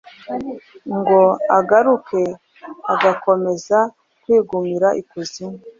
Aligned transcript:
ngo 0.97 1.21
agaruke 1.57 2.23
agakomeza 2.93 3.79
kwigumira 4.21 4.87
ikuzimu 5.01 5.57